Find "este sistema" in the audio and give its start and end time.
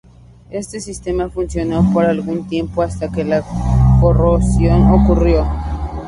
0.49-1.29